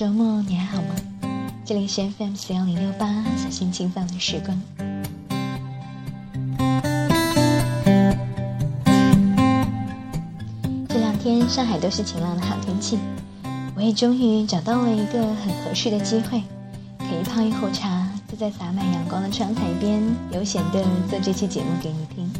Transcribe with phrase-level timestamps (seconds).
[0.00, 0.94] 周末你还好吗？
[1.62, 4.58] 这里是 FM 四幺零六八，小心轻放的时光。
[10.88, 12.98] 这两天上海都是晴朗的好天气，
[13.76, 16.42] 我也终于找到了一个很合适的机会，
[16.98, 22.39] 可以泡一壶茶，坐在洒满阳光的窗台边，悠闲的做这期节目给你听。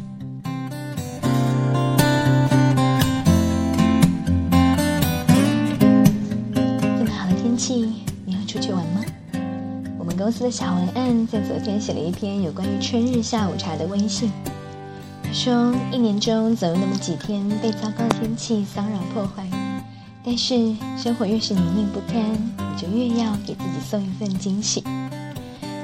[10.31, 14.31] 公司的小文案在昨天写了一篇有关于春日下午茶的微信。
[15.33, 19.45] 说，一年中总有那么几天被糟糕天气骚扰破坏，
[20.25, 24.85] 但是生活越是泥泞不堪，你就越要给自己送一份惊喜。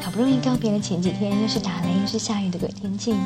[0.00, 3.16] 好不容易告别了前几天又是打雷又是下雨的鬼天气，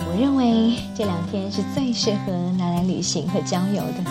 [0.00, 4.02] 我认为这两天是最适合拿来旅行和郊游的。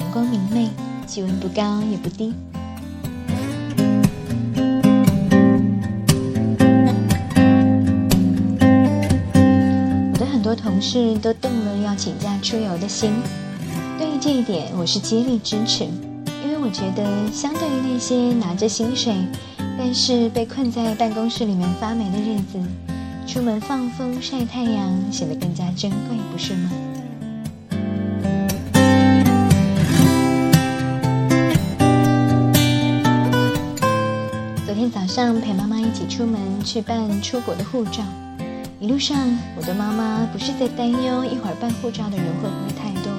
[0.00, 0.68] 阳光明媚，
[1.06, 2.34] 气温不高也不低。
[10.48, 13.12] 多同事都动了要请假出游的心，
[13.98, 15.84] 对于这一点我是竭力支持，
[16.42, 19.14] 因为我觉得相对于那些拿着薪水，
[19.76, 22.58] 但是被困在办公室里面发霉的日子，
[23.26, 26.70] 出门放风晒太阳显得更加珍贵，不是吗？
[34.64, 38.02] 昨天早上陪妈妈一起出门去办出国的护照，
[38.80, 39.18] 一路上
[39.56, 43.12] 我的妈妈不是在担忧一会儿办护照的人会不会太多，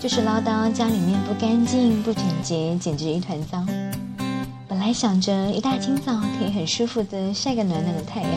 [0.00, 3.64] 就是唠叨家里面不干净、不整洁，简直一团糟。
[4.66, 8.32] 本来想着一大清早可以很舒服的晒个暖暖的太阳，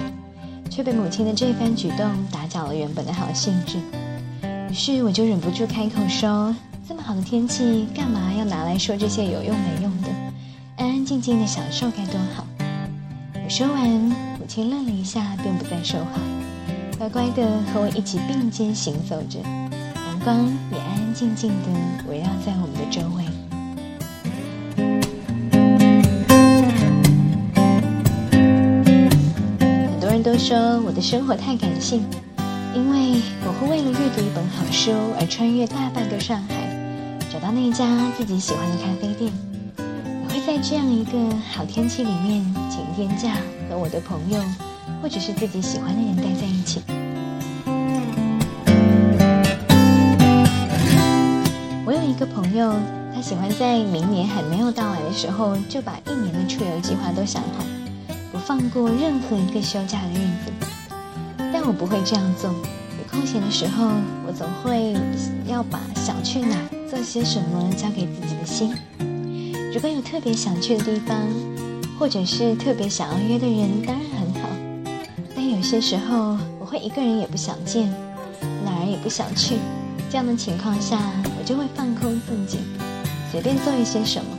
[0.70, 3.80] 却被母亲的这番举动打搅了原本的好兴致。
[4.70, 6.56] 于是我就忍不住开口说
[6.88, 10.10] ：“这么好的天气，干嘛要拿来说这些有用没用的？
[10.78, 12.46] 安安静静的享受该多好。”
[13.44, 16.20] 我说完，母亲愣了一下，便不再说话，
[17.04, 21.68] 乖乖的和我一起并肩行走着，阳光也安安静静的
[22.10, 23.26] 围绕在我们的周围。
[29.90, 32.06] 很多人都说我的生活太感性，
[32.74, 36.56] 因为我会为了阅读一本好书而穿越大半个上海，
[37.30, 37.86] 找到那家
[38.18, 39.30] 自己喜欢的咖啡店。
[39.76, 41.12] 我会在这样一个
[41.52, 43.36] 好天气里面请一天假，
[43.70, 44.40] 和我的朋友
[45.04, 46.82] 或者是自己喜欢的人待在一起。
[51.86, 52.74] 我有一个朋友，
[53.14, 57.66] 他喜欢在明年还没有到来的时候，就把一年的出游计划都想好，
[58.32, 60.54] 不放过任何一个休假的日子。
[61.52, 62.50] 但我不会这样做。
[62.50, 63.90] 有空闲的时候，
[64.26, 64.96] 我总会
[65.46, 66.56] 要把想去哪、
[66.90, 68.74] 做些什么交给自己的心。
[69.74, 71.18] 如果有特别想去的地方，
[72.00, 74.23] 或者是特别想要约的人，当然很。
[75.64, 77.90] 有些时候，我会一个人也不想见，
[78.66, 79.56] 哪儿也不想去。
[80.10, 81.00] 这样的情况下，
[81.40, 82.60] 我就会放空自己，
[83.32, 84.38] 随便做一些什么，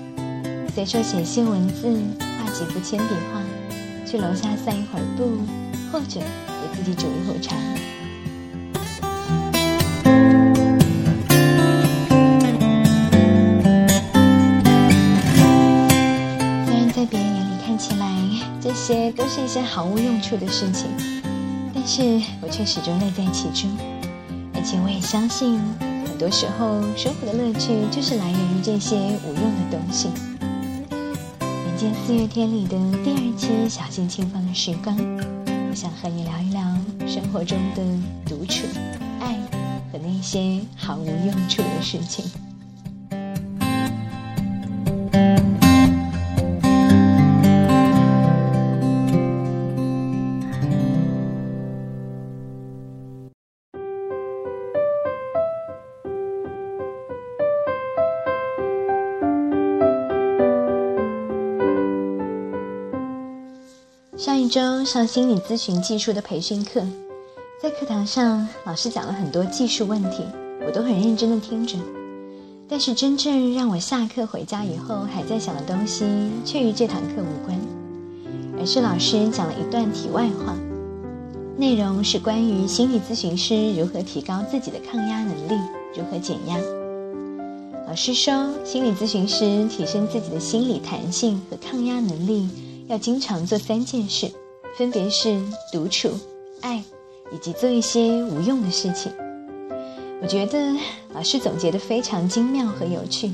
[0.74, 3.40] 随手写些文字，画几幅铅笔画，
[4.06, 5.38] 去楼下散一会儿步，
[5.90, 7.56] 或者给自己煮一壶茶。
[19.16, 20.86] 都是一些毫无用处的事情，
[21.72, 23.70] 但是我却始终乐在其中。
[24.54, 25.60] 而且我也相信，
[26.06, 30.08] 很多时候生活的乐趣就是来源于这些无用的东西。
[31.40, 34.96] 人间四月天里的第二期《小心清风的时光》，
[35.70, 36.62] 我想和你聊一聊
[37.06, 37.82] 生活中的
[38.26, 38.66] 独处、
[39.20, 39.34] 爱
[39.92, 42.24] 和那些毫无用处的事情。
[64.84, 66.84] 上心理咨询技术的培训课，
[67.60, 70.24] 在课堂上老师讲了很多技术问题，
[70.66, 71.78] 我都很认真的听着。
[72.68, 76.04] 但是真正让我下课回家以后还在想的东西，
[76.44, 77.58] 却与这堂课无关，
[78.58, 80.56] 而是老师讲了一段题外话，
[81.56, 85.60] 内容是关于心理咨询师如何提高自己的抗压能力，
[85.96, 86.58] 如何减压。
[87.86, 92.48] 老师说，心理咨询师提升自己的心理弹性和抗压能力。
[92.86, 94.30] 要经常做三件事，
[94.76, 95.40] 分别是
[95.72, 96.10] 独处、
[96.60, 96.82] 爱，
[97.32, 99.12] 以及做一些无用的事情。
[100.20, 100.74] 我觉得
[101.12, 103.32] 老师总结的非常精妙和有趣。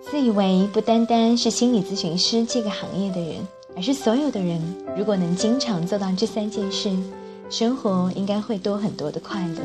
[0.00, 3.36] 自以为不单单是心理咨询师这个行业的人，
[3.76, 4.60] 而是所有的人，
[4.96, 6.90] 如果能经常做到这三件事，
[7.50, 9.58] 生活应该会多很多的快乐。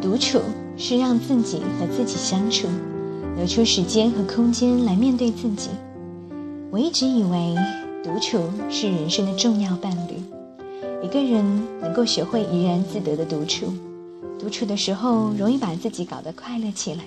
[0.00, 0.40] 独处
[0.76, 2.68] 是让自己和自己相处，
[3.36, 5.70] 留出时间和空间来面对自己。
[6.70, 7.54] 我一直以为
[8.02, 10.22] 独处是人生的重要伴侣。
[11.02, 13.72] 一个人能够学会怡然自得的独处，
[14.38, 17.04] 独处的时候容易把自己搞得快乐起来。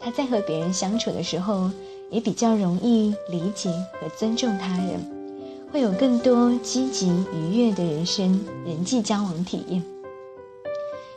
[0.00, 1.70] 他在和别人相处的时候，
[2.10, 3.70] 也比较容易理解
[4.00, 5.00] 和尊重他人，
[5.72, 9.82] 会有更多积极愉悦的人生人际交往体验。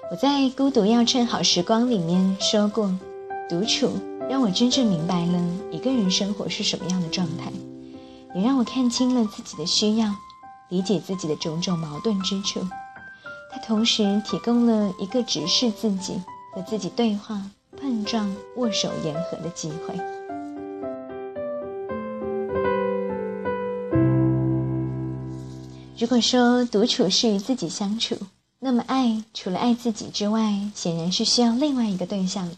[0.10, 2.90] 我在《孤独要趁好时光》里面说过，
[3.50, 3.92] 独处
[4.30, 7.52] 让我真正明白了一个人生活是什么样的状态。
[8.38, 10.13] 也让我看清了自己的需要，
[10.69, 12.60] 理解自己的种种矛盾之处。
[13.51, 16.22] 它同时提供了一个直视自己、
[16.54, 17.42] 和自己对话、
[17.75, 19.95] 碰撞、握手言和的机会。
[26.00, 28.16] 如果说独处是与自己相处，
[28.60, 32.57] 那么爱除了爱自己之外，显然是需要另外一个对象的。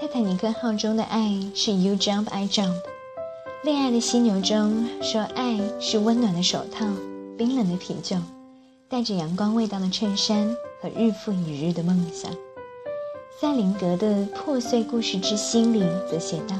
[0.00, 2.74] 泰坦尼克号中的爱是 You jump, I jump。
[3.66, 6.86] 恋爱的犀牛中说：“爱是温暖的手套，
[7.36, 8.16] 冰冷的啤酒，
[8.88, 12.30] 带着阳光味道的衬衫和日复一日的梦想。”
[13.40, 16.54] 塞林格的《破碎故事之心》里则写道：“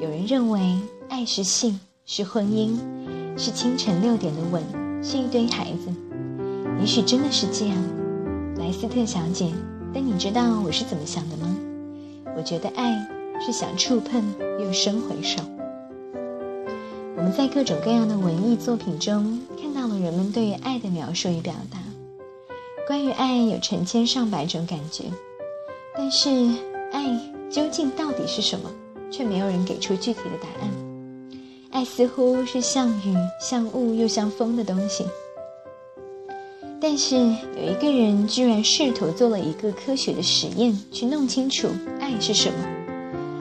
[0.00, 0.78] 有人认为
[1.10, 2.78] 爱是性，是婚姻，
[3.36, 4.62] 是清晨六点的吻，
[5.04, 5.94] 是一堆孩子。
[6.80, 7.76] 也许真的是这样，
[8.56, 9.52] 莱斯特小姐。
[9.92, 11.54] 但你知道我是怎么想的吗？
[12.34, 13.06] 我觉得爱
[13.38, 15.38] 是想触碰又伸回手。”
[17.16, 21.78] 我们在各种各样的文艺作品中看到了人们对于爱的描述与表达。
[22.86, 25.04] 关于爱有成千上百种感觉，
[25.96, 26.28] 但是
[26.90, 27.04] 爱
[27.48, 28.70] 究竟到底是什么，
[29.10, 30.70] 却没有人给出具体的答案。
[31.70, 35.06] 爱似乎是像雨、像雾又像风的东西。
[36.80, 41.68] 但是有一个人居然试图做了一个科学的实验，去弄清楚
[42.00, 42.58] 爱是什么。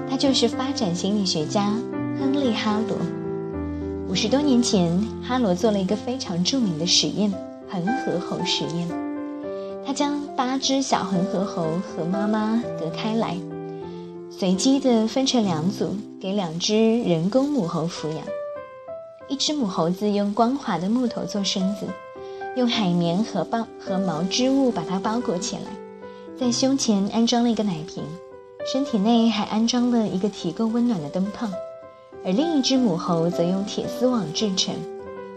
[0.09, 1.73] 他就是发展心理学家
[2.19, 2.97] 亨利·哈罗。
[4.11, 4.91] 五十多年前，
[5.25, 7.31] 哈罗做了一个非常著名的实验——
[7.71, 8.85] 恒河猴实验。
[9.85, 13.37] 他将八只小恒河猴和妈妈隔开来，
[14.29, 18.21] 随机的分成两组，给两只人工母猴抚养。
[19.29, 21.87] 一只母猴子用光滑的木头做身子，
[22.57, 25.61] 用海绵和包和毛织物把它包裹起来，
[26.37, 28.03] 在胸前安装了一个奶瓶，
[28.69, 31.47] 身体内还安装了一个提供温暖的灯泡。
[32.23, 34.75] 而另一只母猴则用铁丝网制成，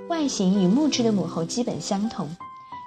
[0.08, 2.28] 外形与木质的母猴基本相同，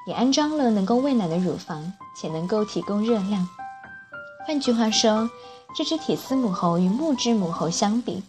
[0.07, 3.47] 也安装了能够喂奶的乳房，且能够提供热量。
[4.45, 5.29] 换句话说，
[5.75, 8.21] 这只铁丝母猴与木质母猴相比，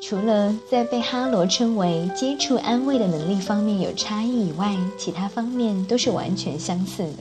[0.00, 7.18] 除了在被哈罗称为接触安慰的能力方面有差异以外，其他方面都是完全相似的。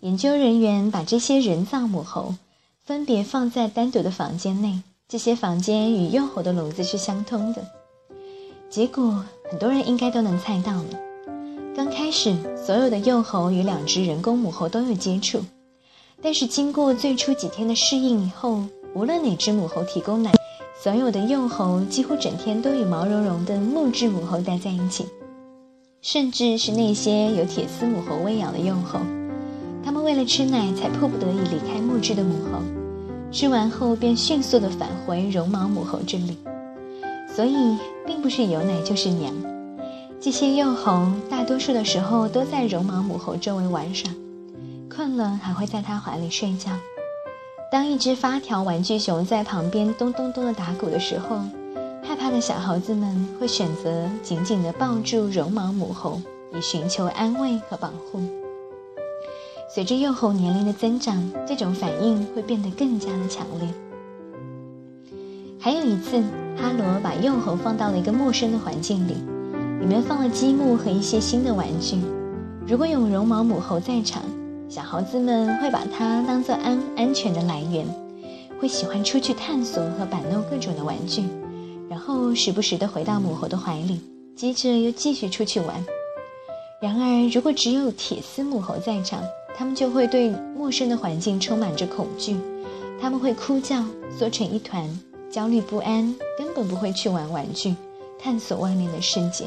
[0.00, 2.34] 研究人员把这些人造母猴
[2.82, 4.82] 分别放在单独的房间内。
[5.06, 7.62] 这些房间与幼猴的笼子是相通的，
[8.70, 10.84] 结果很多人应该都能猜到了。
[11.76, 15.44] 刚开始，所有的幼猴与两只人工母猴都有接触，
[16.22, 20.32] 但是经过最初几天的适应以后，无论哪只母猴提供奶，
[20.82, 25.06] 所有的幼猴几乎整天都与毛茸茸的木质母猴待在一起，
[26.00, 29.00] 甚至是那些有铁丝母猴喂养的幼猴，
[29.84, 32.83] 它们为了吃奶才迫不得已离开木质的母猴。
[33.34, 36.38] 吃完后便迅速地返回绒毛母猴这里，
[37.34, 37.76] 所以
[38.06, 39.34] 并不是有奶就是娘。
[40.20, 44.08] 这些幼猴大多数的时候都在绒毛母猴周围玩耍，
[44.88, 46.70] 困了还会在它怀里睡觉。
[47.72, 51.40] 当一只发条玩具熊在旁边咚咚咚地打鼓的时候，
[52.04, 56.22] 害怕的小猴子们会选择紧紧地抱住绒毛母猴，
[56.56, 58.22] 以寻求安慰和保护。
[59.74, 63.68] 随着幼猴年龄的增长，这种反应会变得更加的强烈。
[65.58, 66.22] 还有一次，
[66.56, 69.14] 哈罗把幼猴放到了一个陌生的环境里，
[69.80, 71.98] 里面放了积木和一些新的玩具。
[72.68, 74.22] 如果有绒毛母猴在场，
[74.68, 77.84] 小猴子们会把它当做安安全的来源，
[78.60, 81.24] 会喜欢出去探索和摆弄各种的玩具，
[81.90, 84.00] 然后时不时的回到母猴的怀里，
[84.36, 85.84] 接着又继续出去玩。
[86.80, 89.20] 然而，如果只有铁丝母猴在场，
[89.56, 92.36] 他们就会对陌生的环境充满着恐惧，
[93.00, 93.84] 他们会哭叫、
[94.18, 94.88] 缩成一团、
[95.30, 97.74] 焦虑不安，根本不会去玩玩具、
[98.18, 99.44] 探索外面的世界。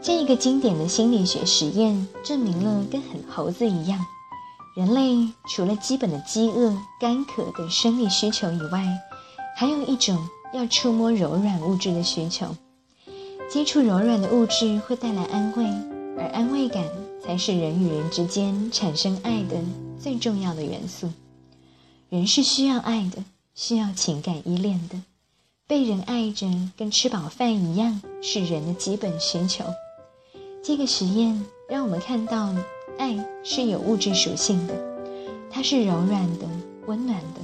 [0.00, 3.98] 这一个经典的心理学实验证明了，跟很猴子一样，
[4.76, 8.84] 人类除了基本的饥饿、干渴等生理需求以外，
[9.56, 10.16] 还有一种
[10.54, 12.46] 要触摸柔软物质的需求。
[13.48, 15.64] 接触柔软的物质会带来安慰，
[16.18, 16.84] 而安慰感
[17.26, 19.56] 才是人与人之间产生爱的
[19.98, 21.10] 最重要的元素。
[22.08, 25.00] 人是需要爱的，需要情感依恋的。
[25.66, 29.64] 被人爱着，跟吃饱饭一样，是人的基本需求。
[30.62, 32.54] 这个实验让我们看到。
[32.98, 33.14] 爱
[33.44, 34.74] 是有物质属性的，
[35.50, 36.46] 它是柔软的、
[36.86, 37.42] 温暖的，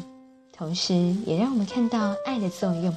[0.56, 0.94] 同时
[1.26, 2.96] 也让我们看到爱的作用。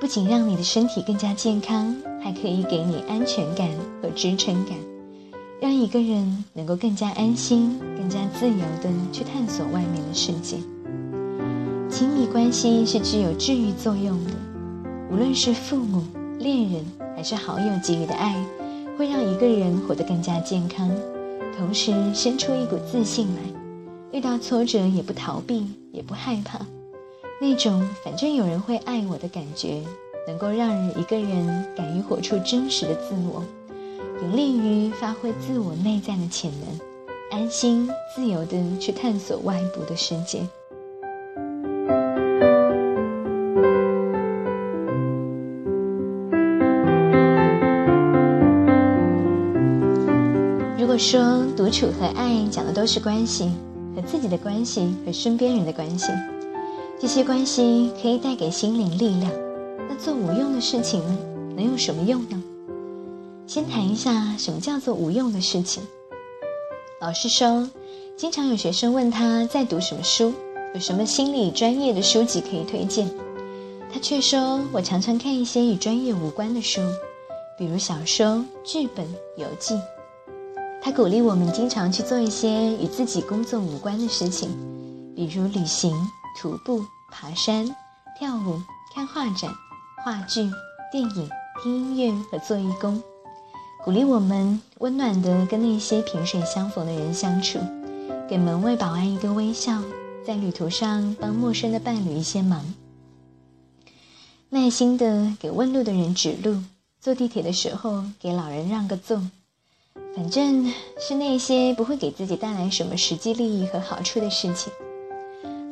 [0.00, 3.68] 不仅让你的身体更加健康，还可以给你安全感
[4.00, 4.78] 和支撑感，
[5.58, 10.58] 让一个人能够更加安心、更加自由地去探索外面的世界。
[11.88, 14.30] 亲密关系是具有治愈作用的，
[15.10, 16.02] 无论是父母、
[16.38, 16.84] 恋人
[17.16, 18.36] 还是好友给予的爱，
[18.98, 20.90] 会让一个人活得更加健康。
[21.56, 23.40] 同时生出一股自信来，
[24.12, 26.60] 遇到挫折也不逃避，也不害怕，
[27.40, 29.82] 那种反正有人会爱我的感觉，
[30.28, 33.42] 能够让一个人敢于活出真实的自我，
[34.22, 36.68] 有利于发挥自我内在的潜能，
[37.30, 40.40] 安心自由的去探索外部的世界。
[50.78, 53.50] 如果说独处和爱讲的都是关系，
[53.94, 56.10] 和自己的关系和身边人的关系，
[56.98, 59.30] 这些关系可以带给心灵力量。
[59.88, 61.02] 那做无用的事情？
[61.54, 62.35] 能有什么用呢？
[63.56, 65.82] 先谈一下什么叫做无用的事情。
[67.00, 67.66] 老师说，
[68.14, 70.34] 经常有学生问他在读什么书，
[70.74, 73.10] 有什么心理专业的书籍可以推荐，
[73.90, 76.82] 他却说我常常看一些与专业无关的书，
[77.58, 79.08] 比如小说、剧本、
[79.38, 79.74] 游记。
[80.82, 84.50] 他鼓励我们经常去做一些与自己工作无关的事情，
[85.16, 85.96] 比如旅行、
[86.38, 87.74] 徒步、爬山、
[88.18, 88.60] 跳舞、
[88.94, 89.50] 看画展、
[90.04, 90.42] 话剧、
[90.92, 91.30] 电影、
[91.62, 93.02] 听音乐和做义工。
[93.86, 97.60] 鼓励我们温暖地跟那些萍水相逢的人相处，
[98.28, 99.80] 给门卫保安一个微笑，
[100.26, 102.74] 在旅途上帮陌生的伴侣一些忙，
[104.48, 106.60] 耐心地给问路的人指路，
[107.00, 109.22] 坐地铁的时候给老人让个座。
[110.16, 110.66] 反正
[110.98, 114.72] 是那些不会给自己带来什么实际利益和好处的事情，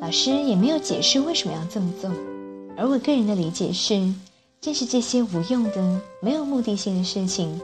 [0.00, 2.08] 老师也没有解释为什么要这么做。
[2.76, 4.14] 而我个人的理解是，
[4.60, 7.60] 正是这些无用的、没有目的性的事情，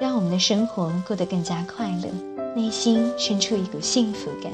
[0.00, 2.08] 让我们的生活过得更加快乐，
[2.54, 4.52] 内心生出一股幸福感。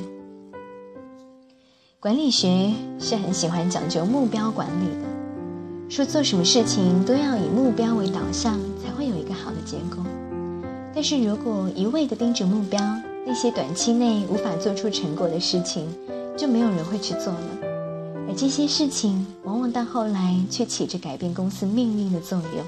[2.01, 10.03] 管理学是很喜欢讲究目标管理的，说做什么事情都要以目标为导向，才会有一个好的结果。
[10.95, 12.81] 但是如果一味的盯着目标，
[13.27, 15.87] 那些短期内无法做出成果的事情，
[16.39, 17.49] 就没有人会去做了。
[18.27, 22.65] 而这些事情往往到后来却起着改变公司命运的作用。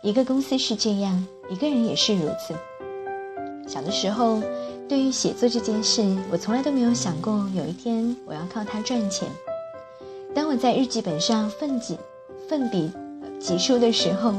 [0.00, 2.54] 一个公司是这样，一个人也是如此。
[3.68, 4.40] 小的时候，
[4.88, 9.28] 对于写作这件事，我从来都没有想过有一天我要靠它赚钱。
[10.34, 11.98] 当我在日记本上奋笔
[12.48, 12.90] 奋笔
[13.38, 14.34] 疾书的时候。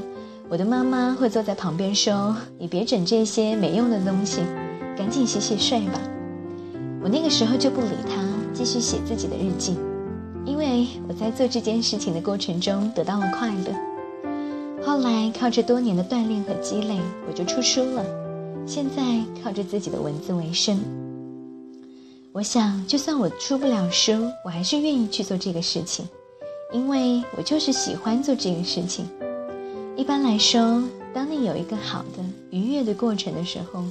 [0.50, 4.42] 我的妈妈会坐在旁边说：“你别整这些没用的东西，
[4.96, 6.00] 赶紧洗洗睡吧。”
[7.02, 8.22] 我那个时候就不理她，
[8.54, 9.78] 继续写自己的日记，
[10.46, 13.93] 因为我在做这件事情的过程中得到了快乐。
[14.86, 18.06] 后来靠着多年的锻炼和积累，我就出书了。
[18.66, 19.02] 现在
[19.42, 20.80] 靠着自己的文字为生。
[22.34, 26.08] 我想，就算我出不了书，我还是愿意去做这个事情，
[26.74, 29.08] 因为我就是喜欢做这个事情。
[29.96, 33.84] 一般来说，当你有一个好的、愉悦的过程的时候，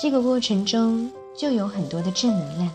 [0.00, 2.70] 这个过程中就有很多的正能量，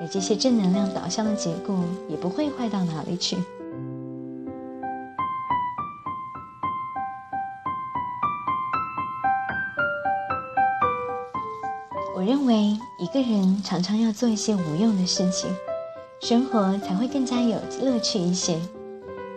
[0.00, 1.78] 而这些正能量导向的结果
[2.08, 3.36] 也不会坏到哪里去。
[13.22, 15.48] 人常常要做一些无用的事情，
[16.20, 18.58] 生活才会更加有乐趣一些。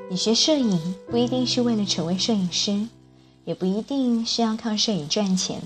[0.10, 2.88] 你学摄影不一定是为了成为摄影师，
[3.46, 5.62] 也不一定是要靠摄影赚钱。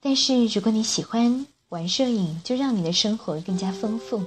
[0.00, 4.22] 但是如果你喜欢玩摄影，就让你的生活更加丰富，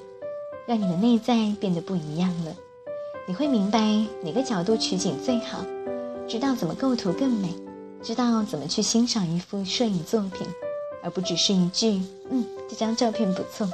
[0.67, 2.53] 让你的内在变得不一样了。
[3.27, 3.79] 你会明白
[4.21, 5.63] 哪个角度取景最好，
[6.27, 7.53] 知道怎么构图更美，
[8.03, 10.45] 知道怎么去欣赏一幅摄影作品，
[11.03, 13.67] 而不只是一句“嗯，这张照片不错”。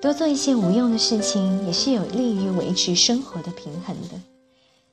[0.00, 4.20] 多做一些无用的事情，也是有利于维持生活的平衡的。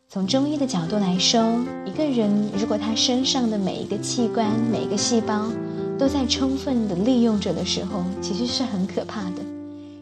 [0.09, 1.41] 从中医的角度来说，
[1.85, 5.49] 一个人如果他身上的每一个器官、每一个细胞
[5.97, 9.41] 都在充分的利用着的时候，其实是很可怕的，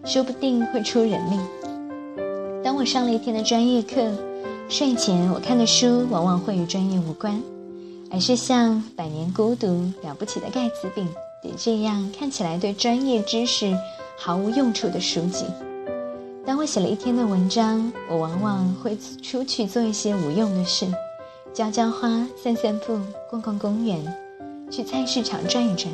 [0.03, 1.39] 说不定会出人命。
[2.63, 4.11] 当我上了一天的专业课，
[4.69, 7.39] 睡前我看的书往往会与专业无关，
[8.11, 9.67] 而是像《百年孤独》
[10.07, 11.01] 《了不起的盖茨比》
[11.43, 13.75] 等这样看起来对专业知识
[14.17, 15.45] 毫无用处的书籍。
[16.45, 20.85] 当我写了一天的文章，我往往会出去做一些无用的事，
[21.53, 24.05] 浇浇花、散散步、逛逛公园、
[24.69, 25.91] 去菜市场转一转。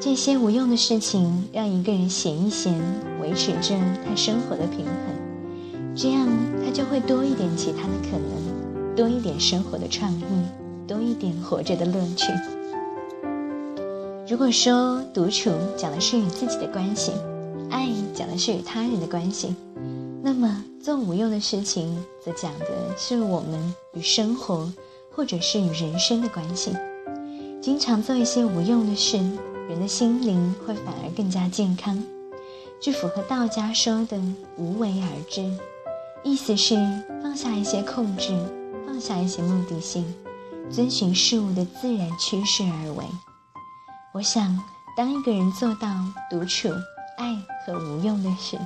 [0.00, 2.74] 这些无用的事情让一个人闲一闲，
[3.20, 6.26] 维持着他生活的平衡，这样
[6.64, 10.24] 他就会多一点其他的可能，多一点生活的创意，
[10.90, 12.32] 多一点活着的乐趣。
[14.28, 17.12] 如果说独处讲的是与自己的关系。
[17.70, 19.54] 爱讲的是与他人的关系，
[20.24, 22.66] 那么做无用的事情，则讲的
[22.98, 24.68] 是我们与生活，
[25.14, 26.72] 或者是与人生的关系。
[27.62, 29.18] 经常做一些无用的事，
[29.68, 32.02] 人的心灵会反而更加健康，
[32.80, 34.20] 就符合道家说的
[34.58, 35.48] “无为而治”，
[36.24, 36.74] 意思是
[37.22, 38.36] 放下一些控制，
[38.84, 40.04] 放下一些目的性，
[40.70, 43.04] 遵循事物的自然趋势而为。
[44.12, 44.58] 我想，
[44.96, 45.88] 当一个人做到
[46.30, 46.68] 独处。
[47.16, 47.36] 爱
[47.66, 48.58] 和无用的事，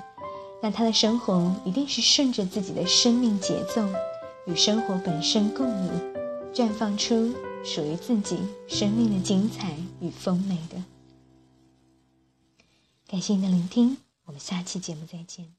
[0.63, 3.85] 那他的生活一定是顺着自己的生命节奏，
[4.47, 5.91] 与生活本身共舞，
[6.55, 7.35] 绽放出
[7.65, 10.81] 属于自己生命的精彩与丰美的。
[13.09, 13.97] 感谢您的聆听，
[14.27, 15.47] 我们下期节目再见。